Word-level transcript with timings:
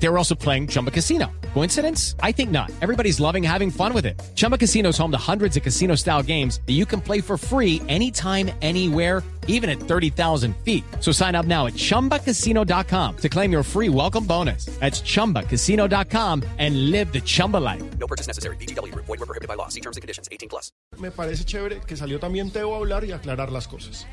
They 0.00 0.08
were 0.08 0.18
also 0.18 0.34
playing 0.34 0.68
Chumba 0.68 0.90
Casino. 0.90 1.30
Coincidence? 1.54 2.14
I 2.22 2.32
think 2.32 2.50
not. 2.50 2.70
Everybody's 2.80 3.18
loving 3.18 3.42
having 3.42 3.70
fun 3.70 3.92
with 3.92 4.06
it. 4.06 4.20
Chumba 4.36 4.56
Casino 4.56 4.90
is 4.90 4.98
home 4.98 5.10
to 5.10 5.18
hundreds 5.18 5.56
of 5.56 5.62
casino 5.62 5.96
style 5.96 6.22
games 6.22 6.60
that 6.66 6.74
you 6.74 6.86
can 6.86 7.00
play 7.00 7.20
for 7.20 7.36
free 7.36 7.82
anytime, 7.88 8.50
anywhere, 8.62 9.22
even 9.48 9.68
at 9.68 9.80
30,000 9.80 10.54
feet. 10.64 10.84
So 11.00 11.10
sign 11.10 11.34
up 11.34 11.46
now 11.46 11.66
at 11.66 11.74
chumbacasino.com 11.74 13.16
to 13.16 13.28
claim 13.28 13.50
your 13.50 13.64
free 13.64 13.88
welcome 13.88 14.24
bonus. 14.24 14.66
That's 14.78 15.00
chumbacasino.com 15.00 16.44
and 16.58 16.90
live 16.90 17.12
the 17.12 17.20
Chumba 17.20 17.56
life. 17.56 17.82
No 17.98 18.06
purchase 18.06 18.28
necessary. 18.28 18.56
BGW. 18.56 18.94
Void 18.94 19.08
were 19.08 19.26
prohibited 19.26 19.48
by 19.48 19.54
law. 19.54 19.68
See 19.68 19.80
terms 19.80 19.96
and 19.96 20.02
conditions. 20.02 20.28
18 20.30 20.48
plus. 20.48 20.70
Me 21.00 21.10
parece 21.10 21.44
chévere 21.44 21.80
que 21.86 21.96
salió 21.96 22.20
también 22.20 22.52
Teo 22.52 22.74
a 22.74 22.78
hablar 22.78 23.04
y 23.04 23.12
aclarar 23.12 23.50
las 23.50 23.66
cosas. 23.66 24.06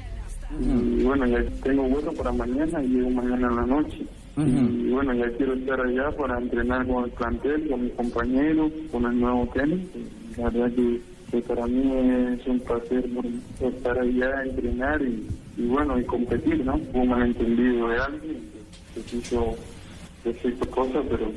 Y 0.51 1.03
bueno, 1.03 1.25
ya 1.25 1.43
tengo 1.63 1.83
vuelo 1.83 2.13
para 2.13 2.31
mañana 2.31 2.81
y 2.83 2.87
llego 2.87 3.09
mañana 3.09 3.47
en 3.47 3.55
la 3.55 3.65
noche. 3.65 4.05
Y 4.37 4.89
bueno, 4.89 5.13
ya 5.13 5.29
quiero 5.37 5.53
estar 5.53 5.79
allá 5.79 6.11
para 6.11 6.37
entrenar 6.39 6.85
con 6.87 7.05
el 7.05 7.11
plantel, 7.11 7.69
con 7.69 7.83
mis 7.83 7.93
compañeros, 7.93 8.71
con 8.91 9.05
el 9.05 9.19
nuevo 9.19 9.47
técnico. 9.53 9.99
La 10.37 10.49
verdad 10.49 10.71
que, 10.75 11.41
para 11.41 11.67
mí 11.67 11.91
es 12.33 12.47
un 12.47 12.59
placer 12.61 13.05
estar 13.59 13.99
allá, 13.99 14.43
entrenar 14.43 15.01
y, 15.01 15.27
bueno, 15.67 15.99
y 15.99 16.03
competir, 16.05 16.65
¿no? 16.65 16.75
Hubo 16.75 17.01
un 17.01 17.09
malentendido 17.09 17.89
de 17.89 17.97
alguien 17.97 18.51
que, 18.93 19.01
que 19.01 19.07
quiso 19.07 19.55
decir 20.23 20.57
cosas, 20.69 21.03
pero 21.09 21.31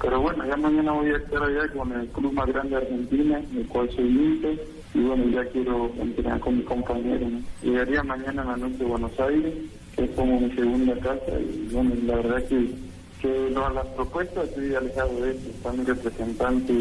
pero 0.00 0.20
bueno, 0.20 0.46
ya 0.46 0.56
mañana 0.56 0.92
voy 0.92 1.10
a 1.10 1.16
estar 1.16 1.42
allá 1.42 1.68
con 1.72 1.92
el 1.92 2.06
club 2.08 2.32
más 2.32 2.46
grande 2.46 2.70
de 2.70 2.82
Argentina, 2.82 3.40
el 3.54 3.66
cual 3.66 3.90
soy 3.90 4.06
hincha, 4.06 4.48
y 4.94 5.00
bueno, 5.00 5.28
ya 5.28 5.44
quiero 5.46 5.90
entrenar 5.98 6.40
con 6.40 6.56
mi 6.56 6.62
compañero. 6.62 7.28
¿no? 7.28 7.40
Llegaría 7.62 8.02
mañana 8.02 8.42
en 8.42 8.48
la 8.48 8.56
noche 8.56 8.84
a 8.84 8.86
Buenos 8.86 9.20
Aires, 9.20 9.54
es 9.98 10.10
como 10.10 10.40
mi 10.40 10.50
segunda 10.52 10.94
casa, 10.98 11.38
y 11.40 11.68
bueno, 11.72 11.92
la 12.06 12.16
verdad 12.16 12.44
que, 12.44 12.70
que 13.20 13.50
no, 13.52 13.68
las 13.70 13.86
propuestas 13.88 14.48
estoy 14.48 14.74
alejado 14.74 15.20
de 15.22 15.30
eso, 15.32 15.48
está 15.50 15.72
mi 15.72 15.84
representante, 15.84 16.74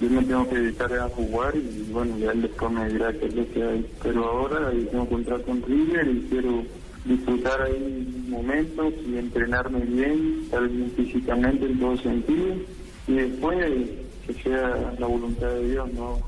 yo 0.00 0.10
me 0.10 0.24
tengo 0.24 0.48
que 0.48 0.58
dedicar 0.58 0.92
a 0.94 1.08
jugar 1.10 1.54
y 1.54 1.92
bueno, 1.92 2.18
ya 2.18 2.32
él 2.32 2.42
después 2.42 2.72
me 2.72 2.88
dirá 2.88 3.12
qué 3.12 3.26
es 3.26 3.34
lo 3.34 3.48
que 3.52 3.62
hay. 3.62 3.86
Pero 4.02 4.24
ahora 4.24 4.72
eh, 4.72 4.88
tengo 4.90 5.08
contrato 5.08 5.44
con 5.44 5.62
River 5.62 6.08
y 6.08 6.26
quiero 6.28 6.64
disfrutar 7.04 7.62
ahí 7.62 8.24
momentos 8.28 8.94
y 9.06 9.16
entrenarme 9.16 9.78
bien, 9.80 10.40
estar 10.42 10.68
bien 10.68 10.90
físicamente 10.96 11.66
en 11.66 11.78
todo 11.78 11.96
sentido 11.98 12.56
y 13.06 13.12
después 13.12 13.64
que 14.26 14.34
sea 14.42 14.94
la 14.98 15.06
voluntad 15.06 15.48
de 15.48 15.70
Dios, 15.70 15.92
¿no? 15.92 16.18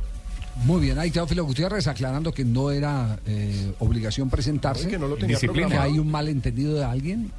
Muy 0.62 0.80
bien, 0.80 0.98
ahí 0.98 1.10
Teófilo 1.10 1.44
Gutiérrez 1.44 1.86
aclarando 1.88 2.32
que 2.32 2.44
no 2.44 2.70
era 2.70 3.18
eh, 3.26 3.72
obligación 3.80 4.30
presentarse, 4.30 4.88
que 4.88 4.98
no 4.98 5.08
lo 5.08 5.16
tenía 5.16 5.38
que 5.38 5.76
hay 5.76 5.98
un 5.98 6.10
malentendido 6.10 6.74
de 6.74 6.84
alguien 6.84 7.32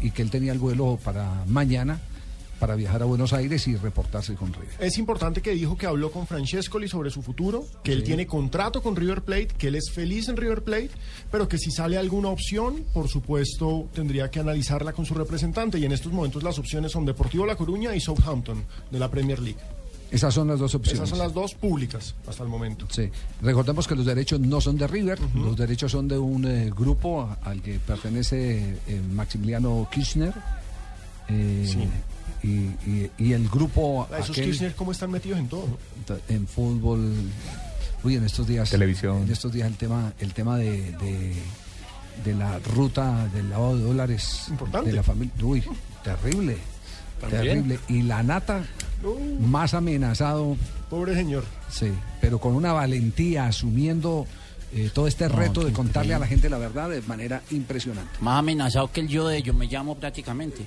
y 0.00 0.10
que 0.10 0.22
él 0.22 0.30
tenía 0.30 0.52
el 0.52 0.58
vuelo 0.58 0.98
para 1.02 1.44
mañana 1.46 2.00
para 2.58 2.76
viajar 2.76 3.02
a 3.02 3.04
Buenos 3.04 3.34
Aires 3.34 3.66
y 3.68 3.76
reportarse 3.76 4.34
con 4.36 4.52
River. 4.52 4.70
Es 4.78 4.96
importante 4.96 5.42
que 5.42 5.50
dijo 5.50 5.76
que 5.76 5.86
habló 5.86 6.10
con 6.10 6.26
Francescoli 6.26 6.88
sobre 6.88 7.10
su 7.10 7.20
futuro, 7.20 7.66
que 7.82 7.92
él 7.92 8.02
tiene 8.04 8.26
contrato 8.26 8.82
con 8.82 8.96
River 8.96 9.22
Plate, 9.22 9.48
que 9.48 9.68
él 9.68 9.74
es 9.74 9.90
feliz 9.92 10.28
en 10.28 10.36
River 10.38 10.62
Plate, 10.62 10.90
pero 11.30 11.46
que 11.46 11.58
si 11.58 11.70
sale 11.70 11.98
alguna 11.98 12.28
opción, 12.28 12.84
por 12.94 13.08
supuesto, 13.08 13.88
tendría 13.92 14.30
que 14.30 14.40
analizarla 14.40 14.92
con 14.92 15.04
su 15.04 15.12
representante. 15.12 15.78
Y 15.78 15.84
en 15.84 15.92
estos 15.92 16.12
momentos 16.12 16.42
las 16.42 16.58
opciones 16.58 16.92
son 16.92 17.04
Deportivo 17.04 17.44
La 17.44 17.56
Coruña 17.56 17.94
y 17.94 18.00
Southampton 18.00 18.64
de 18.90 18.98
la 18.98 19.10
Premier 19.10 19.40
League. 19.40 19.60
Esas 20.10 20.32
son 20.34 20.48
las 20.48 20.58
dos 20.60 20.74
opciones. 20.74 20.98
Esas 21.00 21.08
son 21.10 21.18
las 21.18 21.32
dos 21.34 21.54
públicas 21.54 22.14
hasta 22.28 22.42
el 22.44 22.48
momento. 22.48 22.86
Sí. 22.90 23.10
Recordemos 23.42 23.88
que 23.88 23.94
los 23.96 24.06
derechos 24.06 24.38
no 24.40 24.60
son 24.60 24.76
de 24.78 24.86
River, 24.86 25.18
los 25.34 25.56
derechos 25.56 25.90
son 25.92 26.06
de 26.08 26.16
un 26.18 26.44
eh, 26.46 26.70
grupo 26.70 27.28
al 27.42 27.60
que 27.62 27.78
pertenece 27.80 28.76
eh, 28.86 29.00
Maximiliano 29.12 29.88
Kirchner. 29.90 30.32
eh, 31.28 31.66
Sí. 31.66 31.88
y, 32.46 32.48
y- 32.90 33.10
y 33.18 33.32
el 33.32 33.48
grupo 33.48 34.06
A 34.12 34.18
esos 34.18 34.36
aquel- 34.36 34.44
Kirchner, 34.44 34.74
¿cómo 34.74 34.92
están 34.92 35.10
metidos 35.10 35.38
en 35.38 35.48
todo? 35.48 35.66
¿no? 36.08 36.16
en 36.28 36.46
fútbol 36.46 37.12
uy 38.04 38.16
en 38.16 38.24
estos 38.24 38.46
días 38.46 38.68
Televisión. 38.70 39.22
en 39.22 39.30
estos 39.32 39.50
días 39.52 39.66
el 39.66 39.76
tema 39.76 40.12
el 40.20 40.34
tema 40.34 40.58
de, 40.58 40.92
de, 40.92 41.32
de 42.22 42.34
la 42.34 42.58
ruta 42.58 43.26
del 43.28 43.48
lavado 43.48 43.78
de 43.78 43.82
dólares 43.84 44.44
Importante. 44.50 44.90
de 44.90 44.96
la 44.96 45.02
familia 45.02 45.32
uy 45.42 45.64
terrible 46.02 46.58
terrible 47.18 47.78
y 47.88 48.02
la 48.02 48.22
nata 48.22 48.62
Uh, 49.04 49.40
más 49.46 49.74
amenazado 49.74 50.56
pobre 50.88 51.14
señor. 51.14 51.44
sí 51.68 51.92
pero 52.20 52.38
con 52.38 52.54
una 52.54 52.72
valentía 52.72 53.46
asumiendo 53.46 54.26
eh, 54.72 54.90
todo 54.92 55.06
este 55.06 55.28
reto 55.28 55.62
de 55.64 55.72
contarle 55.72 56.14
a 56.14 56.18
la 56.18 56.26
gente 56.26 56.48
la 56.50 56.58
verdad 56.58 56.88
de 56.90 57.00
manera 57.02 57.42
impresionante 57.50 58.10
Más 58.20 58.38
amenazado 58.38 58.90
que 58.90 59.00
el 59.02 59.08
yo 59.08 59.28
de 59.28 59.36
ellos, 59.36 59.54
me 59.54 59.66
llamo 59.66 59.94
prácticamente. 59.94 60.64